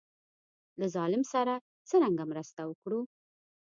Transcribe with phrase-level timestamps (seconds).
[0.79, 1.53] له ظالم سره
[1.89, 2.99] څرنګه مرسته وکړو.